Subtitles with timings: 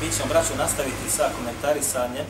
[0.00, 2.26] Mi ćemo, braću, nastaviti sa komentarisanjem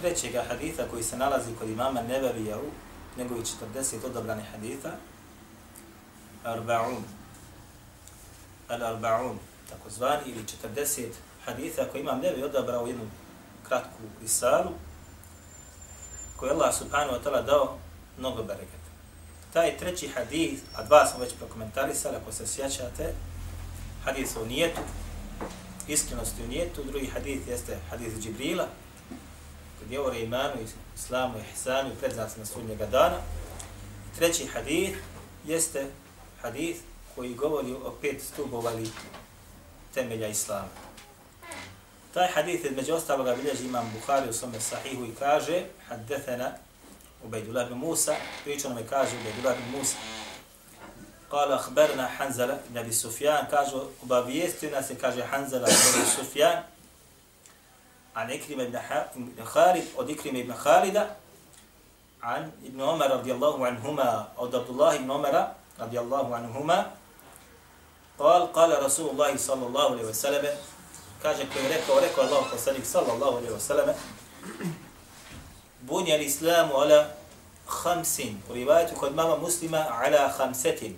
[0.00, 2.70] trećeg haditha koji se nalazi kod imama Nebevija u
[3.18, 3.42] njegovi
[3.74, 4.90] 40 odabranih haditha.
[6.44, 7.02] Arba'un.
[8.68, 9.36] Al-Arba'un,
[9.70, 11.06] takozvani, ili 40
[11.44, 13.04] haditha koji imam Nebevi odabrao jednu
[13.68, 14.70] kratku risalu
[16.36, 17.78] koju Allah subhanahu wa ta'ala dao
[18.18, 18.90] mnogo bereketa.
[19.52, 23.14] Taj treći hadith, a dva smo već prokomentarisali, ako se sjećate,
[24.04, 24.80] hadith o nijetu,
[25.92, 28.66] iskrenosti u nijetu, drugi hadith jeste hadith Džibrila,
[29.80, 30.54] kad je o imanu,
[30.94, 33.16] islamu, ihsanu i predznacima sudnjega dana.
[34.18, 34.98] Treći hadith
[35.46, 35.86] jeste
[36.42, 36.80] hadith
[37.14, 38.90] koji govori o pet stubova ili
[39.94, 40.68] temelja islama.
[42.14, 46.50] Taj hadith između ostaloga bilježi imam Bukhari u svome sahihu i kaže haddethena
[47.24, 49.96] Ubejdullah bin Musa, pričano me kaže Ubejdullah bin Musa,
[51.31, 56.63] قال أخبرنا حنزلة بن أبي سفيان كاجو وبابيستنا سكاجو حنزلة بن أبي سفيان
[58.15, 58.79] عن إكرمة بن,
[59.15, 60.97] بن خالد أو إكرمة بن خالد
[62.23, 65.47] عن ابن عمر رضي الله عنهما أو عبد الله بن عمر
[65.79, 66.91] رضي الله عنهما
[68.19, 70.45] قال قال رسول الله صلى الله عليه وسلم
[71.23, 72.41] كاجو كي ركو ركو الله
[72.83, 73.95] صلى الله عليه وسلم
[75.83, 77.11] بني الإسلام على
[77.67, 80.93] خمس ورواية kod mama muslima ala khamsatin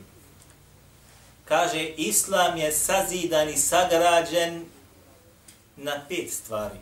[1.44, 4.64] kaže islam je sazidan i sagrađen
[5.76, 6.78] na pet stvari.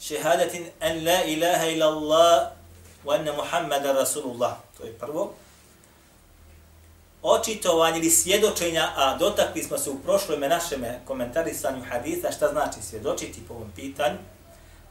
[0.00, 2.50] Šehadatin an la ilaha ila Allah
[3.04, 4.56] wa anna Muhammada Rasulullah.
[4.78, 5.34] To je prvo.
[7.22, 13.40] Očitovanje ili svjedočenja, a dotakli smo se u prošlom našem komentarisanju haditha, šta znači svjedočiti
[13.48, 14.18] po ovom pitanju,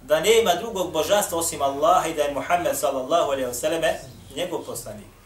[0.01, 3.81] da nema drugog božanstva osim Allaha i da je Muhammed sallallahu alaihi wa sallam
[4.35, 5.16] njegov poslanik.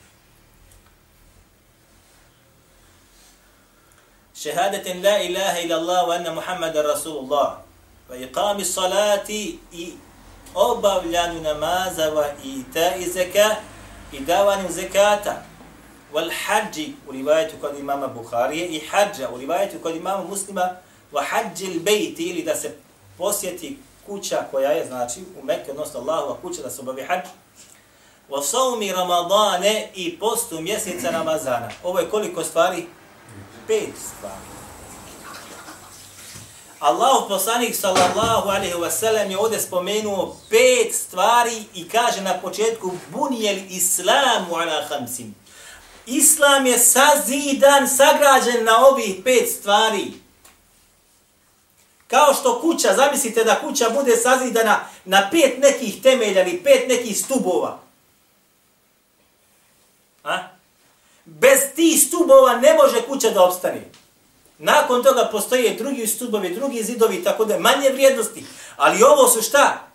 [4.41, 7.61] Šehadetin la ilaha ila Allah wa anna Muhammeda Rasulullah
[8.09, 9.93] wa iqami salati i
[10.55, 13.55] obavljanju namaza wa ita i zeka
[14.11, 15.43] i davanju zekata
[16.13, 20.69] wal hađi u rivajetu kod imama Bukharije i hađa u rivajetu kod imama muslima
[21.11, 22.75] wa hađi il bejti ili da se
[23.17, 27.25] posjeti kuća koja je, znači, u Mekke, odnosno Allahova kuća da se obavi hađ,
[28.29, 31.69] wa saumi Ramadane i postu mjeseca Ramazana.
[31.83, 32.85] Ovo je koliko stvari?
[33.71, 34.51] Pet stvari.
[36.79, 42.91] Allah poslanik sallallahu alaihi wa sallam je ovdje spomenuo pet stvari i kaže na početku
[43.11, 45.35] bunijel islamu ala hamsim.
[46.05, 50.13] Islam je sazidan, sagrađen na ovih pet stvari.
[52.07, 57.19] Kao što kuća, zamislite da kuća bude sazidana na pet nekih temelja ili pet nekih
[57.19, 57.79] stubova.
[60.23, 60.50] A?
[61.39, 63.85] Bez tih stubova ne može kuća da opstane.
[64.57, 68.45] Nakon toga postoje drugi stubovi, drugi zidovi, tako da je manje vrijednosti.
[68.77, 69.87] Ali ovo su šta?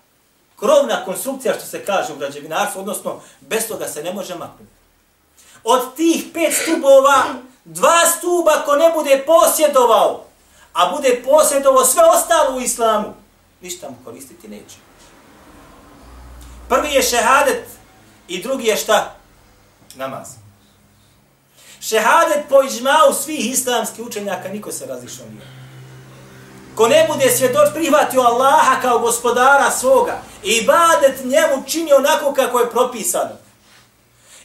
[0.58, 4.72] Krovna konstrukcija, što se kaže u građevinarstvu, odnosno bez toga se ne može maknuti.
[5.64, 7.24] Od tih pet stubova,
[7.64, 10.24] dva stuba ko ne bude posjedovao,
[10.72, 13.14] a bude posjedovao sve ostalo u islamu,
[13.60, 14.76] ništa mu koristiti neće.
[16.68, 17.64] Prvi je šehadet
[18.28, 19.14] i drugi je šta?
[19.94, 20.45] Namaz.
[21.80, 25.46] Šehadet po iđmau svih islamskih učenjaka, niko se razišao nije.
[26.74, 32.60] Ko ne bude svjedoč prihvatio Allaha kao gospodara svoga i badet njemu čini onako kako
[32.60, 33.36] je propisano.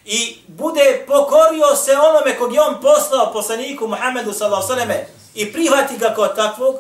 [0.06, 5.98] I bude pokorio se onome kog je on poslao poslaniku Muhammedu sallallahu alejhi i prihvati
[5.98, 6.76] ga kao takvog,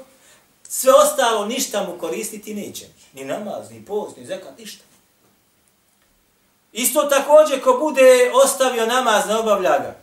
[0.63, 2.85] sve ostalo ništa mu koristiti neće.
[3.13, 4.83] Ni namaz, ni post, ni zekat, ništa.
[6.71, 10.00] Isto također ko bude ostavio namaz, ne obavlja ga.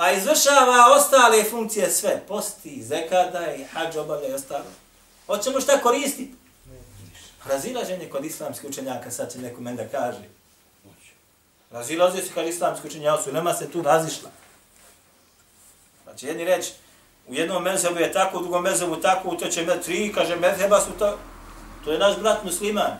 [0.00, 2.22] A izvršava ostale funkcije sve.
[2.28, 4.64] Posti, zekada i hađ obavlja i ostalo.
[5.26, 6.34] Hoćemo šta koristiti?
[7.44, 10.28] Razilaženje kod islamskih učenjaka, sad će neko men da kaže.
[11.70, 14.30] Razilaze se kod islamskih učenjaka, nema se tu razišla.
[16.04, 16.72] Pa će jedni reći,
[17.28, 20.36] u jednom mezhebu je tako, u drugom mezhebu tako, u trećem će me tri, kaže,
[20.36, 21.18] mezheba su to,
[21.84, 22.98] to je naš brat musliman.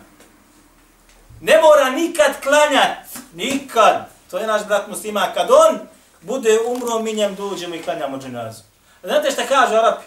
[1.41, 2.99] Ne mora nikad klanjat,
[3.35, 4.09] nikad.
[4.31, 5.35] To je naš brat musliman.
[5.35, 5.89] Kad on
[6.23, 8.63] bude umro, mi njem dođemo i klanjamo dženazu.
[9.03, 10.05] Znate šta kažu Arapi?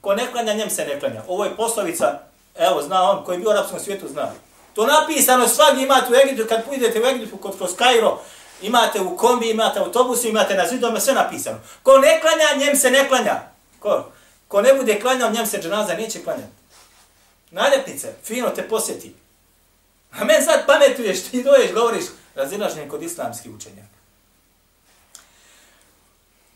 [0.00, 1.22] Ko ne klanja, njem se ne klanja.
[1.28, 2.18] Ovo je poslovica,
[2.58, 4.32] evo, zna on, koji je bio u arapskom svijetu, zna.
[4.74, 8.20] To napisano svaki imate u Egiptu, kad půjdete u Egiptu kod kroz Kairo,
[8.62, 11.58] imate u kombi, imate autobusu, imate na zidome, sve napisano.
[11.82, 13.40] Ko ne klanja, njem se ne klanja.
[13.78, 14.12] Ko?
[14.48, 16.52] Ko ne bude klanjao, njem se dženaza neće klanjati.
[17.50, 19.14] Naljepnice, fino te posjeti.
[20.12, 22.04] A men sad pametuješ, ti doješ, govoriš,
[22.34, 23.97] razilaženje kod islamskih učenjaka.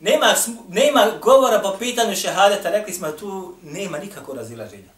[0.02, 0.34] Nema,
[0.68, 4.88] nema govora po pitanju šehadeta, rekli smo tu nema nikako razilaženja.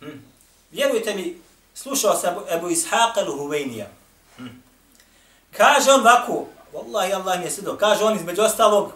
[0.00, 0.24] Hmm.
[0.70, 1.40] Vjerujte mi,
[1.74, 3.86] slušao sam Ebu Ishaq al-Huvejnija.
[4.36, 4.62] Hmm.
[5.56, 8.92] Kaže on ovako, Wallahi Allah mi je svidio, kaže on između ostalog,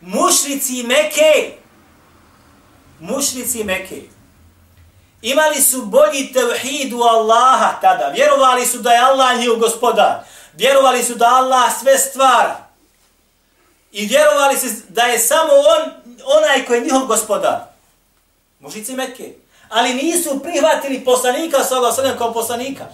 [0.00, 1.56] mušrici Meke,
[3.00, 4.02] mušrici Meke,
[5.22, 10.20] imali su bolji tevhid u Allaha tada, vjerovali su da je Allah njih gospodar,
[10.54, 12.69] vjerovali su da Allah sve stvara,
[13.92, 15.92] i vjerovali su da je samo on,
[16.24, 17.60] onaj koji je njihov gospodar.
[18.60, 19.32] Mušici Mekke.
[19.68, 22.86] Ali nisu prihvatili poslanika, sallahu sallam, kao poslanika.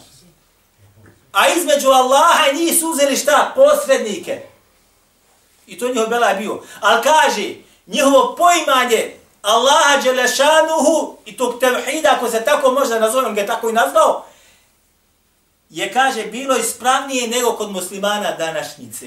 [1.33, 3.53] A između Allaha i njih su uzeli šta?
[3.55, 4.43] Posrednike.
[5.67, 6.63] I to njihov bela je bio.
[6.81, 7.55] Ali kaže,
[7.87, 13.71] njihovo poimanje Allaha Đelešanuhu i tog tevhida, ako se tako možda nazovem, ga je tako
[13.71, 14.25] i nazvao,
[15.71, 19.07] je, kaže, bilo ispravnije nego kod muslimana današnjice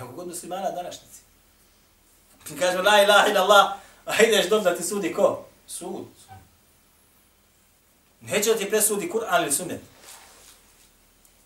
[0.00, 1.20] nego kod muslimana današnjici.
[2.58, 3.72] Kažemo, la ilaha ila Allah,
[4.06, 5.44] a ideš dom da ti sudi ko?
[5.66, 6.06] Sud.
[8.20, 9.80] Neće da ti presudi Kur'an ili sunnet.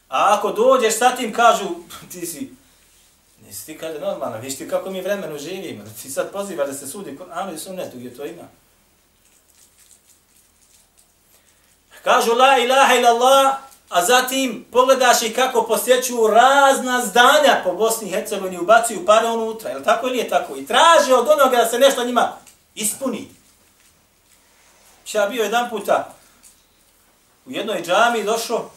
[0.08, 1.64] A ako dođeš sa tim, kažu,
[2.12, 2.52] ti si,
[3.46, 6.86] nisi ti kaže normalno, viš ti kako mi vremenu živimo, ti sad pozivaš da se
[6.86, 8.48] sudi Kur'an ili sunnetu, gdje to ima.
[12.02, 13.56] Kažu, la ilaha ila Allah,
[13.88, 19.70] a zatim pogledaš i kako posjećuju razna zdanja po Bosni i Hercegovini, ubacuju pare unutra,
[19.70, 20.56] je li tako ili je tako?
[20.56, 22.32] I traže od onoga da se nešto njima
[22.74, 23.28] ispuni.
[25.12, 26.14] Ja bio jedan puta
[27.46, 28.70] u jednoj džami došao,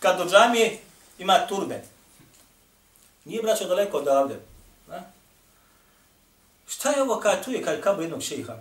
[0.00, 0.78] kad do džamije
[1.18, 1.82] ima turbe.
[3.24, 4.40] Nije braćo daleko odavde.
[4.86, 5.02] Na?
[6.66, 8.54] Šta je ovo kad tu je, kad kabo jednog šeha?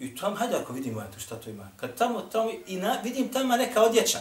[0.00, 1.68] I tam, hajde ako vidimo eto šta to ima.
[1.76, 4.18] Kad tamo, tamo, i na, vidim tamo neka odjeća,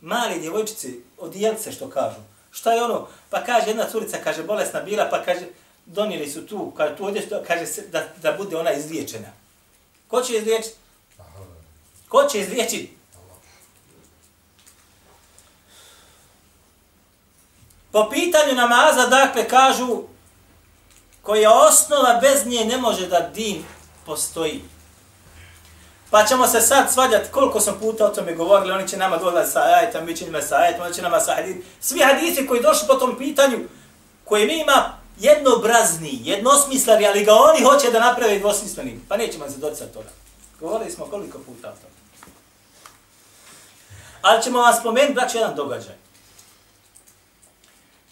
[0.00, 2.20] mali djevojčici, odijelce što kažu.
[2.50, 3.08] Šta je ono?
[3.30, 5.46] Pa kaže jedna curica, kaže, bolesna bila, pa kaže,
[5.86, 9.28] donijeli su tu, kaže, tu odjeću, kaže, se, da, da bude ona izliječena.
[10.08, 10.74] Ko će izliječiti?
[12.08, 12.96] Ko će izliječiti?
[17.92, 20.02] Po pitanju namaza, dakle, kažu,
[21.22, 23.64] koja osnova bez nje ne može da din
[24.06, 24.62] postoji.
[26.10, 29.52] Pa ćemo se sad svađati koliko sam puta o tome govorili, oni će nama dolaziti
[29.52, 31.66] sa ajetom, mi će njima sa ajetom, oni će nama sa hadith.
[31.80, 33.58] Svi hadisi koji došli po tom pitanju,
[34.24, 39.04] koji mi ima jednobrazni, jednosmislani, ali ga oni hoće da naprave dvosmislenim.
[39.08, 40.08] Pa nećemo se docati toga.
[40.60, 41.94] Govorili smo koliko puta o tome.
[44.22, 45.94] Ali ćemo vam spomenuti, braću, jedan događaj.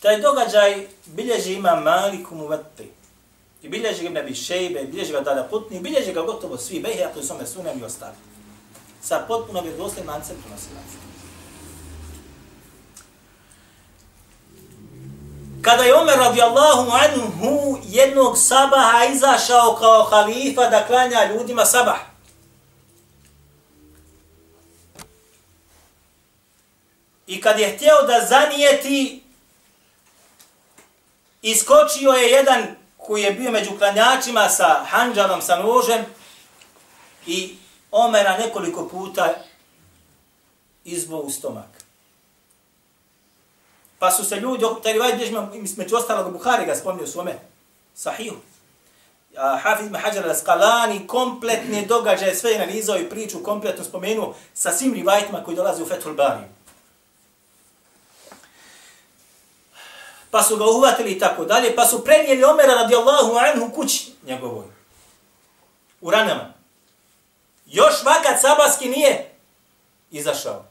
[0.01, 2.98] Taj događaj bilježi ima Maliku Muvatri.
[3.63, 7.13] I bilježi ga Nabi Šejbe, bilježi ga Dada Putni, bilježi ga gotovo svi, Behe, a
[7.13, 8.17] to je sunem i ostali.
[9.03, 11.09] Sa potpuno bi doslim mancem prenosilaca.
[15.63, 21.99] Kada je Omer radijallahu anhu jednog sabaha izašao kao halifa da klanja ljudima sabah.
[27.27, 29.23] I kad je htio da zanijeti,
[31.43, 36.05] iskočio je jedan koji je bio među klanjačima sa hanđanom, sa nožem
[37.27, 37.57] i
[37.91, 39.35] Omera nekoliko puta
[40.85, 41.85] izbo u stomak.
[43.99, 47.39] Pa su se ljudi, taj rivaj bježimo, među ostalog Buhari ga spomnio svome,
[47.95, 48.37] sahihu.
[49.63, 54.95] Hafiz ibn Hajar al-Skalani kompletne događaje, sve je analizao i priču kompletno spomenuo sa svim
[54.95, 56.49] rivajtima koji dolaze u Fethul Bariju.
[60.31, 64.67] Pa su ga uhvatili i tako dalje, pa su prenijeli Omera radijallahu anhu kući njegovoj.
[66.01, 66.55] U ranama.
[67.67, 69.35] Još vakat sabaski nije
[70.11, 70.65] izašao.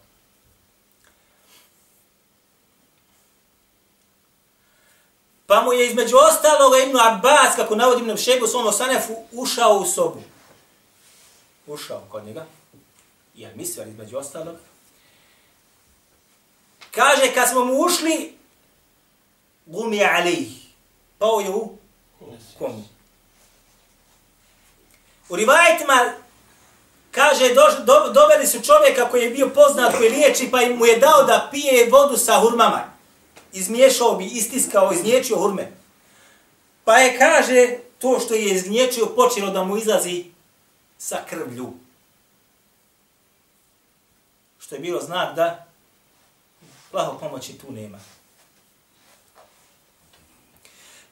[5.47, 9.85] Pa mu je između ostalog Ibn Abbas, kako navodi Ibn Šebu svom osanefu, ušao u
[9.85, 10.21] sobu.
[11.67, 12.45] Ušao kod njega.
[13.35, 14.55] Ja mislio, između ostalog.
[16.91, 18.37] Kaže, kad smo mu ušli,
[19.67, 20.47] gumi alejh.
[21.17, 21.77] Pao je u
[22.59, 22.83] komu.
[25.29, 26.13] U rivajetima
[27.12, 30.97] kaže, do, do, doveli su čovjeka koji je bio poznat, koji liječi, pa mu je
[30.97, 32.93] dao da pije vodu sa hurmama.
[33.53, 35.71] izmiješao bi, istiskao, izniječio hurme.
[36.83, 40.25] Pa je, kaže, to što je izniječio počelo da mu izlazi
[40.97, 41.74] sa krvlju.
[44.59, 45.65] Što je bilo znak da
[46.91, 48.00] plaho pomoći tu nema.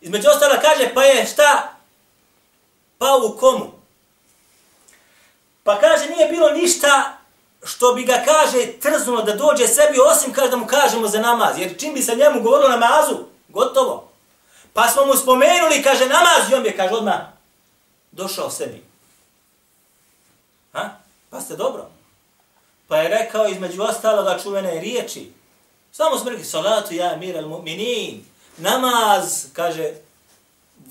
[0.01, 1.73] Između ostala kaže, pa je šta?
[2.97, 3.71] Pa u komu?
[5.63, 7.17] Pa kaže, nije bilo ništa
[7.63, 11.57] što bi ga, kaže, trznulo da dođe sebi, osim kaže da mu kažemo za namaz.
[11.57, 14.11] Jer čim bi se njemu govorilo namazu, gotovo.
[14.73, 17.19] Pa smo mu spomenuli, kaže, namaz, i on je, kaže, odmah
[18.11, 18.83] došao sebi.
[20.73, 20.89] Ha?
[21.29, 21.85] Pa ste dobro.
[22.87, 25.31] Pa je rekao između ostaloga čuvene riječi.
[25.91, 28.19] Samo smo rekli, salatu ja mir al mu'minin.
[28.57, 29.93] Namaz, kaže,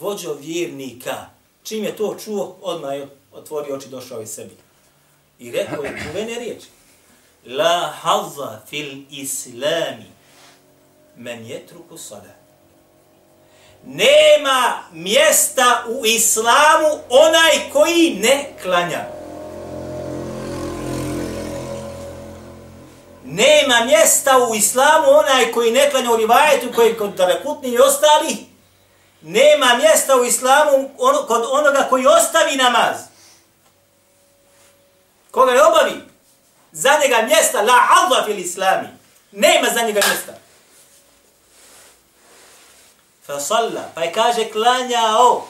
[0.00, 1.26] vođo vjernika.
[1.62, 4.56] Čim je to čuo, odmah je otvorio oči, došao i sebi.
[5.38, 6.66] I rekao je čuvene riječi.
[7.46, 10.14] La hazza fil islami
[11.16, 12.34] men jetruku sada.
[13.86, 19.23] Nema mjesta u islamu onaj koji ne klanja.
[23.34, 27.78] Nema mjesta u islamu onaj koji ne klanja u rivajetu, koji je kod Tarekutni i
[27.78, 28.46] ostali.
[29.22, 32.96] Nema mjesta u islamu ono, kod onoga koji ostavi namaz.
[35.30, 36.02] Koga ne obavi?
[36.72, 38.88] Za njega mjesta, la Allah fil islami.
[39.32, 40.34] Nema za njega mjesta.
[43.26, 45.48] Fa salla, pa je kaže klanjao.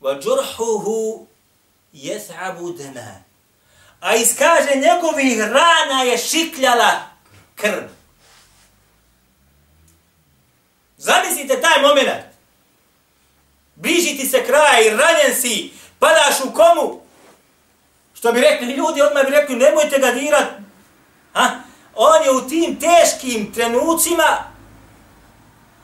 [0.00, 1.26] Wa džurhuhu
[1.92, 3.25] jes'abu dana.
[4.00, 7.00] A iskaže njegovih rana je šikljala
[7.54, 7.82] krv.
[10.96, 12.24] Zamislite taj moment.
[13.74, 17.00] Bliži ti se kraj i ranjen si, padaš u komu.
[18.14, 20.48] Što bi rekli ljudi, odmah bi rekli, nemojte ga dirat.
[21.32, 21.50] Ha?
[21.94, 24.44] On je u tim teškim trenucima,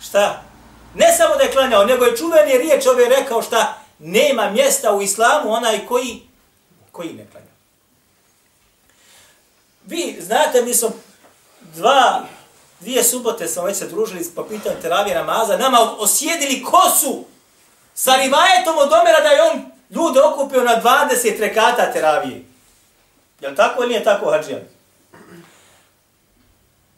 [0.00, 0.42] šta?
[0.95, 3.78] Ne samo da je klanjao, nego je čuveni riječ ove rekao šta?
[3.99, 6.23] Nema mjesta u islamu onaj koji,
[6.92, 7.51] koji ne klanja.
[9.92, 10.90] Vi znate, mi smo
[11.75, 12.25] dva,
[12.80, 17.25] dvije subote smo već se družili po pitanju teravije namaza, nama osjedili kosu
[17.94, 22.44] sa rivajetom od omera da je on ljude okupio na 20 rekata teravije.
[23.40, 24.58] Je li tako ili nije tako, Hadžija?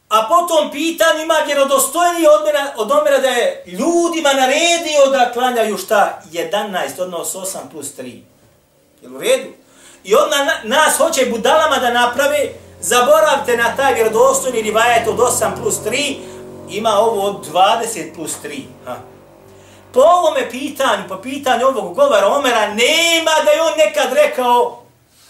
[0.08, 2.42] A potom pitanju ima vjerodostojni od,
[2.76, 6.22] od omera da je ljudima naredio da klanjaju šta?
[6.32, 8.20] 11, odnos 8 plus 3.
[9.02, 9.48] Je u redu?
[10.04, 12.48] I on na, nas hoće budalama da naprave,
[12.84, 16.16] zaboravte na taj vjerodostojni rivajet od 8 plus 3,
[16.70, 18.62] ima ovo od 20 plus 3.
[18.84, 18.96] Ha
[19.94, 24.82] po ovome pitanju, po pitanju ovog govora Omera, nema da je on nekad rekao,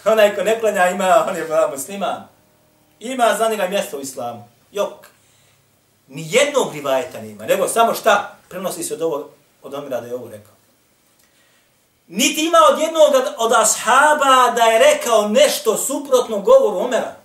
[0.05, 2.27] onaj ko ne klanja ima, on je musliman.
[2.99, 4.43] Ima za njega mjesto u islamu.
[4.71, 5.07] Jok.
[6.07, 9.29] Ni jednog rivajeta nema, nego samo šta prenosi se od, ovo,
[9.63, 10.53] od Omera da je ovo rekao.
[12.07, 17.15] Niti ima od jednog od ashaba da je rekao nešto suprotno govoru Omera.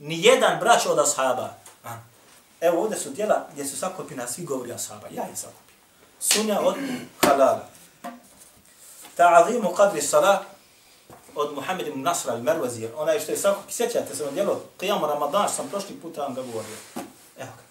[0.00, 1.54] Ni jedan brać od ashaba.
[2.60, 5.06] Evo ovdje su djela gdje su sakopina, svi govori ashaba.
[5.10, 5.74] Ja ih sakopim.
[6.20, 6.74] Sunja od
[7.20, 7.68] halala.
[9.16, 10.42] Ta'azimu qadri salat
[11.34, 15.06] od Muhammed ibn Nasra al-Marwazi, onaj je što je sakupio, sjećate se vam djelo, Qiyamu
[15.06, 16.76] Ramadan, sam prošli puta vam ga govorio.
[17.38, 17.62] Evo ga.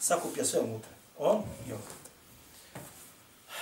[0.00, 0.90] Sakupio sve unutra.
[1.18, 1.78] On i on.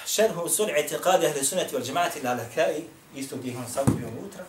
[0.06, 4.44] Šerhu sul i'tiqadi ahli sunnati wal džemaati la lakai, isto gdje on sakupio unutra.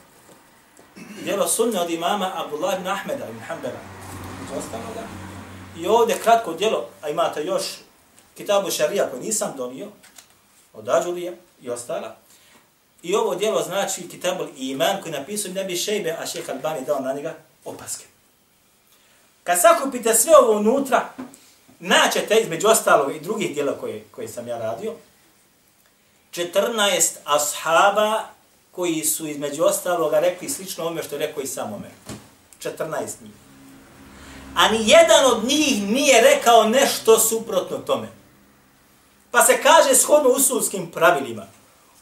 [1.24, 3.80] Djelo sunne od imama Abdullah ibn Ahmeda ibn Hanbala.
[4.56, 5.02] Zostano da.
[5.82, 7.64] I ovdje kratko djelo, a imate još
[8.38, 9.88] kitabu šarija koji nisam donio,
[10.74, 12.16] od Ađulija i ostala.
[13.04, 17.00] I ovo djelo znači kitabul iman koji napisao ne bi šejbe, a šeha Albani dao
[17.00, 17.34] na njega
[17.66, 18.06] opaske.
[19.44, 21.10] Kad sakupite sve ovo unutra,
[21.80, 24.94] naćete između ostalo i drugih djela koje, koje sam ja radio,
[26.32, 28.24] 14 ashaba
[28.72, 31.92] koji su između ostaloga rekli slično ome što je rekao i samome.
[32.60, 33.34] 14 njih
[34.56, 38.08] a ni jedan od njih nije rekao nešto suprotno tome.
[39.32, 41.48] Pa se kaže shodno usulskim pravilima.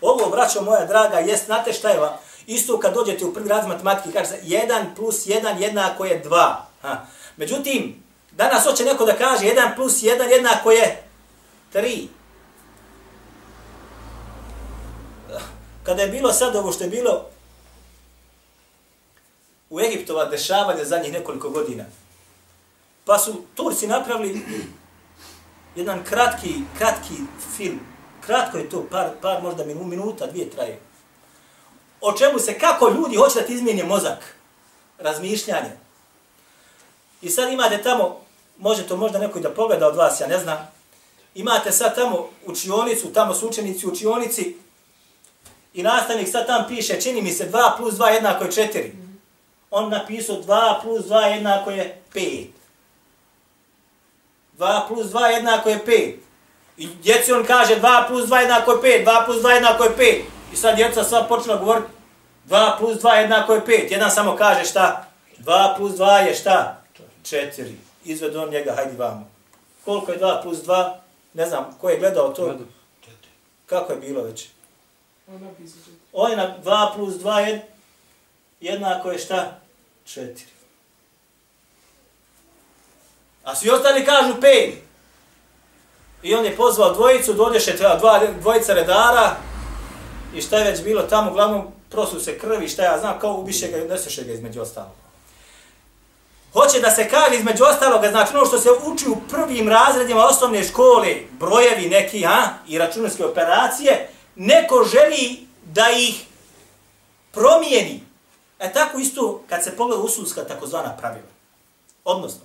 [0.02, 2.14] Ovo, braćo moja draga, jest, znate šta je vam?
[2.48, 6.56] Isto kad dođete u prvi raz matematike, kaže se 1 plus 1 jednako je 2.
[6.82, 7.06] Ha.
[7.38, 11.04] Međutim, danas hoće neko da kaže 1 plus 1 jednako je
[11.74, 12.08] 3.
[15.84, 17.26] Kada je bilo sad ovo što je bilo
[19.70, 21.86] u Egiptova dešavanja zadnjih nekoliko godina,
[23.10, 24.42] Pa su Turci napravili
[25.76, 27.14] jedan kratki, kratki
[27.58, 27.80] film.
[28.26, 30.80] Kratko je to, par, par možda minu, minuta, dvije traje.
[32.02, 34.36] O čemu se, kako ljudi hoće da ti izmijeni mozak,
[34.98, 35.72] razmišljanje.
[37.22, 38.22] I sad imate tamo,
[38.58, 40.72] može to možda neko i da pogleda od vas, ja ne znam,
[41.36, 44.58] imate sad tamo učionicu, tamo su učenici u učionici
[45.74, 48.92] i nastavnik sad tam piše, čini mi se 2 plus 2 jednako je 4.
[49.72, 52.48] On napisao 2 plus 2 jednako je 5.
[54.58, 56.16] 2 plus 2 jednako je 5.
[56.78, 59.98] I djeci on kaže 2 plus 2 jednako je 5, 2 plus 2 jednako je
[59.98, 60.22] 5.
[60.54, 61.88] I sad djeca sva počela govoriti
[62.48, 63.92] 2 plus 2 jednako je 5.
[63.92, 65.06] Jedan samo kaže šta?
[65.40, 66.82] 2 plus 2 je šta?
[67.24, 67.76] 4.
[68.06, 69.30] Izved on njega, hajdi vamo.
[69.86, 70.94] Koliko je 2 plus 2?
[71.34, 72.58] Ne znam, ko je gledao to?
[73.66, 74.48] Kako je bilo već?
[76.14, 77.66] On je na 2 plus 2 je
[78.62, 79.60] jednako je šta?
[80.06, 80.28] 4.
[83.44, 84.74] A svi ostali kažu 5.
[86.24, 89.36] I on je pozvao dvojicu, dođeše dva, dvojica redara
[90.36, 93.68] i šta je već bilo tamo, uglavnom prosu se krvi, šta ja znam, kao ubiše
[93.68, 94.92] ga i neseše ga između ostalog.
[96.54, 100.64] Hoće da se kaže između ostaloga, znači ono što se uči u prvim razredima osnovne
[100.64, 104.10] škole, brojevi neki, a, i računarske operacije,
[104.40, 106.26] neko želi da ih
[107.32, 108.04] promijeni.
[108.60, 111.28] E tako isto kad se pogleda usulska takozvana pravila.
[112.04, 112.42] Odnosno,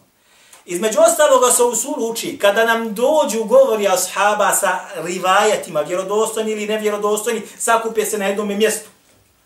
[0.64, 7.42] između ostaloga se usul uči, kada nam dođu govori ashaba sa rivajatima, vjerodostojni ili nevjerodostojni,
[7.58, 8.88] sakupe se na jednom mjestu.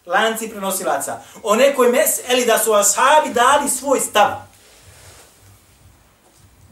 [0.07, 1.21] Lanci prenosilaca.
[1.43, 4.31] O nekoj meseli da su ashabi dali svoj stav.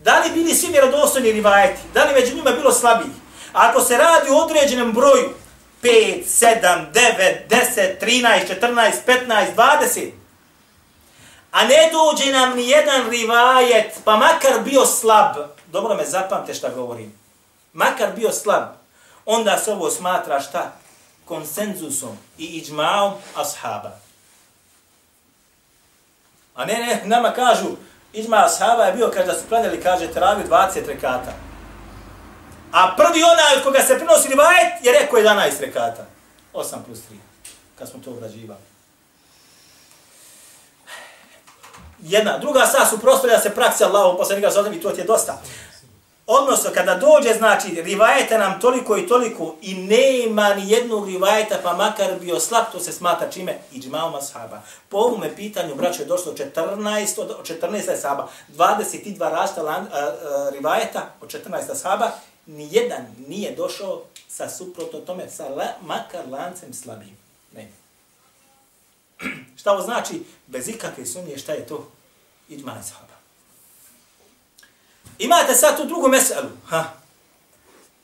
[0.05, 1.81] Da li bili svi vjerodostojni rivajeti?
[1.95, 3.11] Da li među njima bilo slabiji?
[3.53, 5.31] Ako se radi o određenom broju,
[5.83, 10.11] 5, 7, 9, 10, 13, 14, 15, 20,
[11.51, 16.69] a ne dođe nam ni jedan rivajet, pa makar bio slab, dobro me zapamte šta
[16.69, 17.19] govorim,
[17.73, 18.65] makar bio slab,
[19.25, 20.73] onda se ovo smatra šta?
[21.25, 23.91] Konsenzusom i iđmaom ashaba.
[26.55, 27.67] A ne, ne, nama kažu,
[28.17, 31.33] Iđma ashaba je bio, kada su planjali, kaže, teraviju 20 rekata.
[32.77, 36.07] A prvi onaj od koga se prinosi rivajet je rekao 11 rekata.
[36.55, 37.17] 8 plus 3.
[37.79, 38.61] Kad smo to obrađivali.
[42.03, 42.39] Jedna.
[42.39, 45.43] Druga sa suprostavlja se praksa Allahom poslanika sa i to ti je dosta.
[46.27, 51.73] Odnosno, kada dođe, znači, rivajete nam toliko i toliko i nema ni jednog rivajeta, pa
[51.73, 53.59] makar bio slab, to se smata čime?
[53.73, 54.63] I džmao mashaba.
[54.89, 59.89] Po ovome pitanju, braćo, je došlo 14, od 14 sahaba, 22 rasta lan, uh,
[60.53, 62.11] rivajeta od 14 sahaba,
[62.47, 67.17] nijedan nije došao sa suprotno tome, sa la, makar lancem slabim.
[67.53, 67.69] Ne.
[69.59, 70.23] šta ovo znači?
[70.47, 71.91] Bez ikakve sumnje šta je to?
[72.49, 73.17] Iđma džmao mashaba.
[75.19, 76.49] Imate sad tu drugu meselu.
[76.67, 76.93] Ha.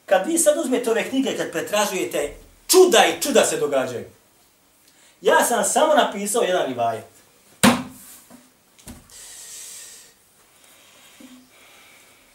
[0.05, 2.35] Kad vi sad uzmete ove knjige, kad pretražujete,
[2.67, 4.05] čuda i čuda se događaju.
[5.21, 7.05] Ja sam samo napisao jedan rivajet.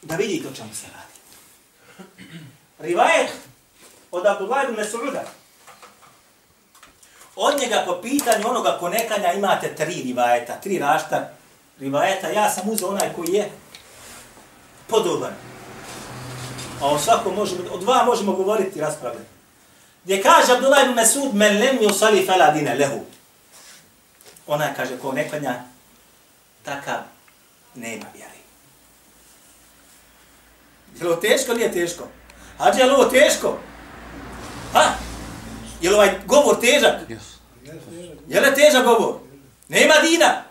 [0.02, 1.17] Da vidite o čemu se radi.
[2.78, 3.30] Rivajet
[4.10, 5.24] od Abdullah ibn Mesuruda.
[7.36, 11.30] Od njega po pitanju onoga konekanja imate tri rivajeta, tri rašta
[11.80, 12.28] rivajeta.
[12.28, 13.50] Ja sam uzeo onaj koji je
[14.86, 15.32] podoban.
[16.80, 19.28] A o svakom možemo, o dva možemo govoriti i raspravljati.
[20.04, 23.04] Gdje kaže Abdullah ibn Mesud, men lem ju sali fela lehu.
[24.46, 25.54] Ona kaže, ko ne klanja,
[26.62, 27.00] takav
[27.74, 28.37] nema vjere.
[30.98, 32.04] Je li ovo teško ili je teško?
[32.58, 33.58] Hađe, je li ovo teško?
[34.72, 34.84] Ha?
[35.80, 36.94] Je li ovaj govor težak?
[38.28, 39.14] Je li težak govor?
[39.68, 40.42] Nema dina.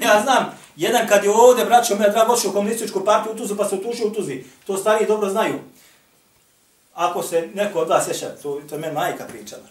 [0.00, 3.56] Ja znam, Jedan kad je ovdje, braćo, me drago ošao u komunističku partiju u Tuzu,
[3.56, 4.44] pa se utušio u Tuzi.
[4.66, 5.58] To stari dobro znaju.
[6.94, 9.62] Ako se neko od vas sješa, to, to je me majka pričala.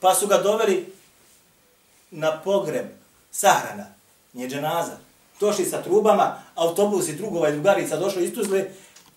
[0.00, 0.92] Pa su ga doveli
[2.10, 2.86] na pogreb
[3.30, 3.86] sahrana,
[4.32, 4.96] nije dženaza.
[5.40, 8.64] Došli sa trubama, autobusi drugova i drugarica došli iz Tuzle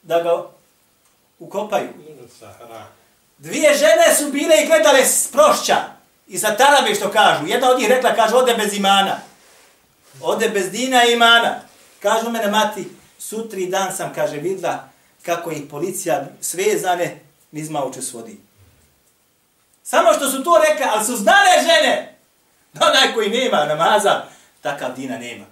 [0.02, 0.44] da ga
[1.40, 1.90] ukopaju.
[3.38, 5.78] Dvije žene su bile i gledale s prošća
[6.28, 7.48] i sa tarabe što kažu.
[7.48, 9.20] Jedna od njih rekla, kaže, ode bez imana.
[10.22, 11.62] Ode bez dina i imana.
[12.00, 14.90] Kažu mene mati, sutri dan sam, kaže, vidla
[15.26, 17.20] kako ih policija svezane
[17.52, 18.38] nizma uče svodi.
[19.84, 22.16] Samo što su to rekli, ali su znale žene.
[22.74, 24.24] Da onaj koji nema namaza,
[24.62, 25.46] takav dina nema.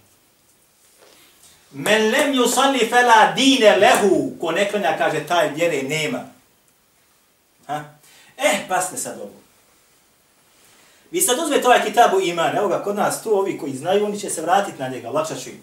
[1.71, 6.25] Men lem yusalli fela dine lehu, ko neklanja, kaže, taj vjere nema.
[7.67, 7.83] Ha?
[8.37, 9.33] Eh, pasne sad ovo.
[11.11, 14.19] Vi sad uzmete ovaj kitabu iman, evo ga kod nas tu, ovi koji znaju, oni
[14.19, 15.61] će se vratiti na njega, lakša ću im.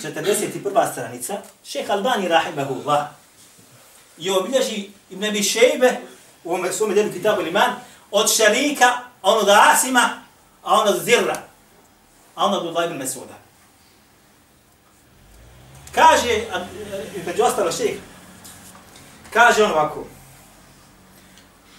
[0.00, 0.92] 41.
[0.92, 3.06] stranica, šeh Albani rahimahullah,
[4.18, 5.96] i obilježi Ibn Abi Šejbe,
[6.44, 7.70] u ovom svome delu kitabu iman,
[8.10, 8.86] od šarika,
[9.22, 10.22] a ono da Asima,
[10.62, 11.42] a ono da Zirra,
[12.34, 13.34] a ono da Ibn Mesuda
[15.94, 17.98] kaže, a, e, među ostalo šejh,
[19.32, 20.04] kaže on ovako,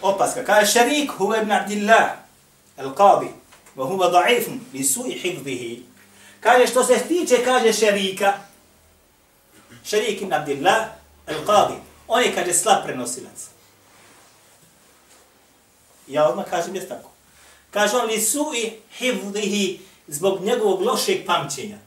[0.02, 2.12] opaska, kaže šerik huve ibn Abdillah,
[2.78, 3.28] al-Qadi,
[3.76, 5.84] wa huve da'ifun li su'i hifdhihi.
[6.40, 8.34] Kaže što se tiče kaže šerika.
[9.86, 10.86] Šerik ibn Abdullah
[11.28, 11.76] al-Qadi.
[12.08, 13.50] On je kaže slab prenosilac.
[16.08, 17.10] Ja odmah kažem jest tako.
[17.72, 21.78] Kaže on li su'i hifdhihi zbog njegovog lošeg pamćenja.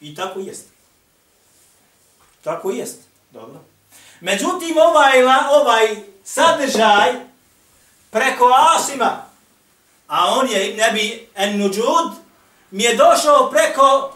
[0.00, 0.66] I tako jest.
[2.44, 2.98] Tako jest.
[3.30, 3.60] Dobro.
[4.20, 7.12] Međutim, ovaj, ovaj sadržaj
[8.10, 9.24] preko Asima,
[10.06, 12.12] a on je Nebi En-Nuđud,
[12.70, 14.12] mi je došao preko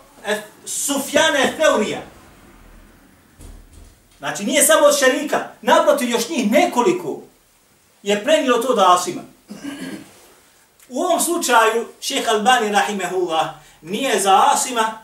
[0.66, 2.03] Sufjane Teurija.
[4.18, 7.20] Znači, nije samo od šarika, naprotiv još njih nekoliko
[8.03, 9.23] je prenilo to da Asima.
[10.88, 13.47] U ovom slučaju, šeha Albani, rahimehullah,
[13.83, 15.04] nije za Asima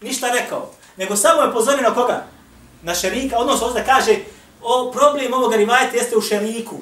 [0.00, 2.26] ništa rekao, nego samo je pozorio na koga?
[2.82, 4.16] Na šerika, odnosno ovdje kaže,
[4.62, 6.76] o, problem ovoga rivajeta jeste u šeriku.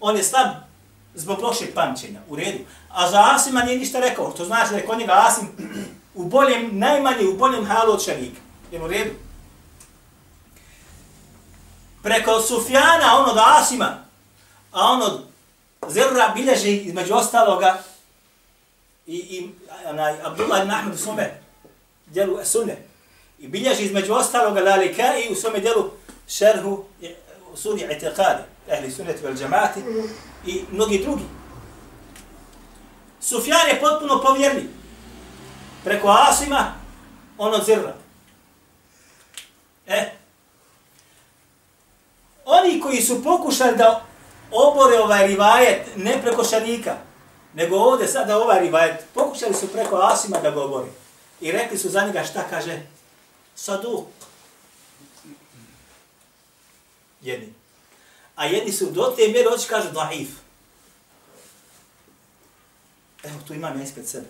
[0.00, 0.48] On je slab
[1.14, 2.58] zbog lošeg pamćenja, u redu.
[2.90, 5.48] A za Asima nije ništa rekao, to znači da je kod njega Asim
[6.14, 8.40] u boljem, najmanje u boljem halu od šerika.
[8.72, 9.10] Je u redu?
[12.02, 14.04] Preko Sufjana, ono od Asima,
[14.72, 15.28] a on od
[15.88, 17.82] Zerra bilježi između ostaloga
[19.06, 19.50] i, i
[19.88, 21.40] onaj, Abdullah ibn Ahmed u svome
[22.10, 22.76] djelu Sunne.
[23.38, 25.90] I bilježi između ostaloga Lalika i u svome djelu
[26.28, 26.84] šerhu
[27.52, 29.80] usuli itiqadi, ehli sunneti vel džamati
[30.46, 31.24] i mnogi drugi.
[33.20, 34.68] Sufjan je potpuno povjerni.
[35.84, 36.72] Preko Asima,
[37.38, 37.94] ono zirra.
[39.86, 40.12] E,
[42.44, 44.04] oni koji su pokušali da
[44.50, 46.96] obore ovaj rivajet, ne preko šanika,
[47.54, 50.86] nego ovdje sada ovaj rivajet, pokušali su preko Asima da ga obore.
[51.40, 52.80] I rekli su za njega šta kaže?
[53.56, 54.06] Saduk
[57.22, 57.52] jedni.
[58.36, 60.28] A jedni su do te mjere oči kažu daif.
[63.24, 64.26] Evo, tu imam ja ispred sebe.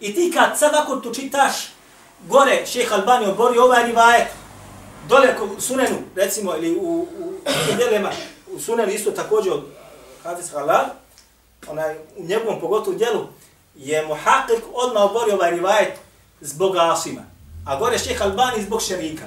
[0.00, 1.54] I ti kad sad ako tu čitaš,
[2.28, 4.28] gore šeha Albani obori ovaj rivajet,
[5.08, 8.10] dole u sunenu, recimo, ili u, u, u djelema,
[8.50, 9.64] u sunenu isto također od
[10.22, 10.84] Hadis Halal,
[11.68, 13.26] onaj, u njegovom pogotovu djelu,
[13.74, 15.98] je muhakik odmah obori ovaj rivajet
[16.42, 17.22] zbog Asima.
[17.66, 19.24] A gore šeh Albani zbog šerika.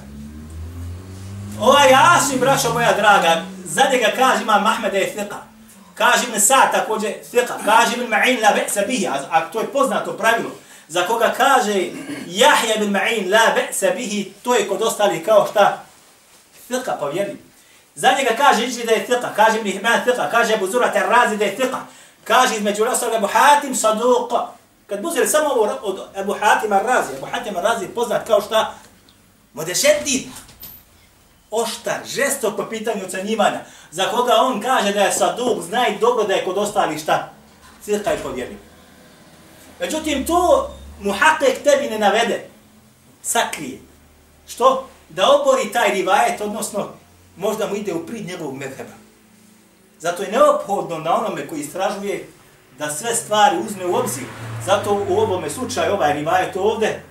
[1.60, 5.38] Ovaj Asim, braćo moja draga, za njega kaže ima Mahmed je fiqa.
[5.96, 7.66] Kaže mi Sa također fiqa.
[7.66, 9.08] Kaže mi Ma'in la be'sa bihi.
[9.08, 10.52] A, a to je poznato pravilo.
[10.88, 11.90] Za koga kaže
[12.28, 15.84] Jahja bin Ma'in la be'sa bihi, to je kod ostali kao šta?
[16.70, 17.38] Fiqa, povjerni.
[17.96, 19.30] Za njega kaže Iđi da je fiqa.
[19.36, 20.32] Kaže mi Hman fiqa.
[20.32, 21.80] Kaže Abu Zura Terrazi da je fiqa.
[22.24, 24.46] Kaže između Rasul Abu Hatim saduqa.
[24.88, 28.74] Kad uzeli samo ovo od Abu Hatim Razi, Ebu Hatima Razi poznat kao šta?
[29.54, 30.28] Modešedid
[31.52, 33.60] oštar, žestok po pitanju ocenjivanja,
[33.92, 37.32] za koga on kaže da je saduk, znaj dobro da je kod ostali šta?
[37.84, 38.58] Cirka i povjerni.
[39.80, 40.70] Međutim, to
[41.02, 42.50] muhakek tebi ne navede,
[43.24, 43.80] sakrije.
[44.48, 44.90] Što?
[45.10, 46.90] Da obori taj rivajet, odnosno
[47.38, 48.94] možda mu ide u prid njegovog medheba.
[50.00, 52.30] Zato je neophodno na onome koji istražuje
[52.78, 54.24] da sve stvari uzme u obzir.
[54.66, 57.02] Zato u ovome slučaju ovaj rivajet ovde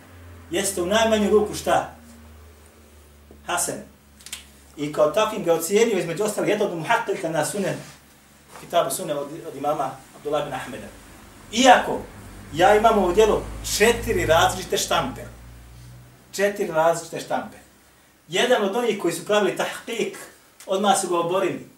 [0.51, 1.95] jeste u najmanju ruku šta?
[3.47, 3.75] Hasan.
[4.77, 7.75] I kao takvim ga ocijenio između ostali jedan od muhakkika na sunen,
[8.61, 10.87] kitabu sunen od, od imama Abdullah bin Ahmeda.
[11.53, 12.01] Iako
[12.55, 13.43] ja imam ovo djelo
[13.77, 15.21] četiri različite štampe.
[16.33, 17.57] Četiri različite štampe.
[18.29, 20.19] Jedan od onih koji su pravili tahkik,
[20.67, 21.69] odmah su ga oborili.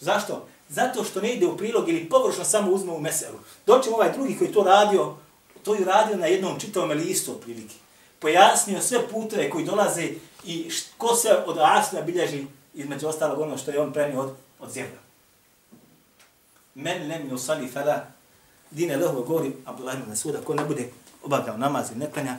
[0.00, 0.48] Zašto?
[0.70, 3.38] Zato što ne ide u prilog ili površno samo uzme u meselu.
[3.66, 5.16] Doćemo ovaj drugi koji to radio,
[5.62, 7.74] to je radio na jednom čitavom listu otprilike.
[8.18, 10.08] Pojasnio sve puteve koji dolaze
[10.44, 14.70] i ko se od Asna bilježi između ostalog ono što je on prenio od, od
[14.70, 15.00] zemlja.
[16.74, 18.06] Men lem yusali fala
[18.70, 20.88] dine lehu govori Abdullah ibn Suda, ko ne bude
[21.22, 22.38] obavljao namaz i ne klanja,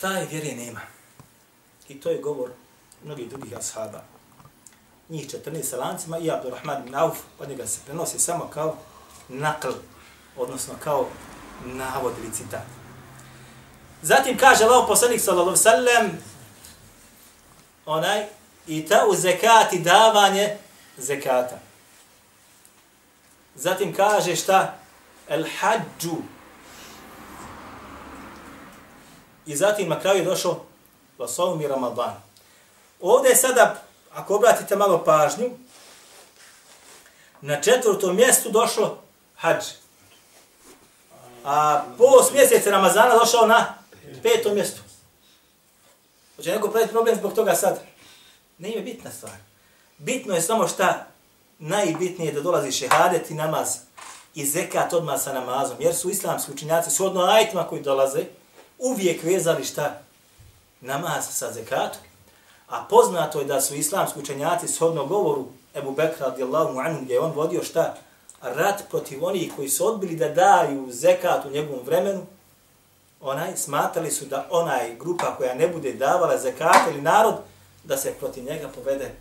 [0.00, 0.80] taj vjere nema.
[1.88, 2.50] I to je govor
[3.04, 4.11] mnogih drugih ashaba.
[5.12, 8.76] Njih 14 salancima i Abdurrahman ibn Auf, od njega se prenosi samo kao
[9.28, 9.68] nakl,
[10.36, 11.06] odnosno kao
[11.64, 12.62] navod ili citat.
[14.02, 16.10] Zatim kaže Allah poslanik sallallahu sallam,
[17.86, 18.26] onaj,
[18.66, 20.56] i ta u zekati davanje
[20.96, 21.58] zekata.
[23.54, 24.74] Zatim kaže šta?
[25.28, 26.16] El hađu.
[29.46, 30.64] I zatim na kraju je došao
[31.18, 32.22] Vasovom i Ramadan.
[33.00, 33.82] Ovdje je sada,
[34.14, 35.50] ako obratite malo pažnju,
[37.40, 38.98] na četvrtom mjestu došlo
[39.36, 39.64] hađ.
[41.44, 43.74] A post mjeseca Ramazana došao na
[44.22, 44.80] petom mjestu.
[46.36, 47.80] Hoće neko praviti problem zbog toga sad?
[48.58, 49.32] Ne ime bitna stvar.
[49.98, 51.06] Bitno je samo šta
[51.58, 53.68] najbitnije je da dolazi šehadet i namaz
[54.34, 55.76] i zekat odmah sa namazom.
[55.80, 58.24] Jer su islamski učinjaci, shodno ajtima koji dolaze,
[58.78, 60.00] uvijek vezali šta?
[60.80, 62.00] Namaz sa zekatom.
[62.72, 67.20] A poznato je da su islamski učenjaci shodno govoru Ebu Bekra radijallahu anhu gdje je
[67.20, 67.94] on vodio šta?
[68.42, 72.26] Rat protiv onih koji su odbili da daju zekat u njegovom vremenu,
[73.20, 77.34] onaj, smatrali su da onaj grupa koja ne bude davala zekat ili narod,
[77.84, 79.14] da se protiv njega povede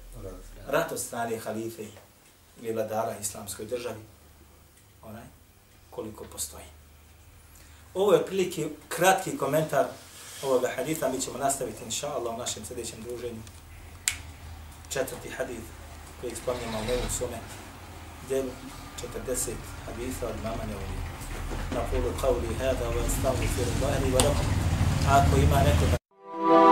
[0.68, 1.84] rat od strane halife
[2.62, 4.00] ili vladara islamskoj državi.
[5.04, 5.24] Onaj,
[5.90, 6.66] koliko postoji.
[7.94, 9.86] Ovo je otprilike kratki komentar
[10.43, 13.41] ovoga haditha, mi ćemo nastaviti, inša Allah, u našem sljedećem druženju.
[14.89, 15.67] Četvrti hadith
[16.21, 17.38] koji spomnimo u nevom sume,
[18.30, 18.45] del
[19.27, 19.51] 40
[19.86, 20.97] haditha od mama nevoli.
[21.71, 24.17] Na polu kavli hada, ovo je stavno sviđu dvajni,
[25.10, 26.71] ako ima neko da...